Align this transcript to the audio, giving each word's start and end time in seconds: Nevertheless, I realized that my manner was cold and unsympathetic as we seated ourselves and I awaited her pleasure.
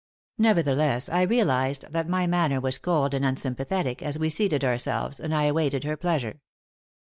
Nevertheless, 0.39 1.09
I 1.09 1.21
realized 1.21 1.85
that 1.91 2.09
my 2.09 2.25
manner 2.25 2.59
was 2.59 2.79
cold 2.79 3.13
and 3.13 3.23
unsympathetic 3.23 4.01
as 4.01 4.17
we 4.17 4.31
seated 4.31 4.65
ourselves 4.65 5.19
and 5.19 5.31
I 5.31 5.43
awaited 5.43 5.83
her 5.83 5.95
pleasure. 5.95 6.41